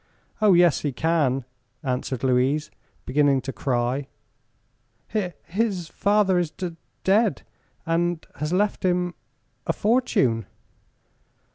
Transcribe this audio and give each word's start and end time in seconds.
"Oh, 0.41 0.53
yes, 0.53 0.79
he 0.79 0.91
can," 0.91 1.45
answered 1.83 2.23
Louise, 2.23 2.71
beginning 3.05 3.39
to 3.41 3.53
cry. 3.53 4.07
"Hi 5.09 5.35
his 5.43 5.89
father 5.89 6.39
is 6.39 6.49
d 6.49 6.75
dead, 7.03 7.43
and 7.85 8.25
has 8.37 8.51
left 8.51 8.83
him 8.83 9.13
a 9.67 9.73
fortune." 9.73 10.47